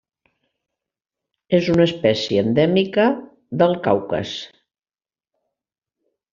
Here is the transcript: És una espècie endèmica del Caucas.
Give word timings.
És 1.57 1.69
una 1.73 1.85
espècie 1.91 2.45
endèmica 2.47 3.07
del 3.63 3.79
Caucas. 3.89 4.35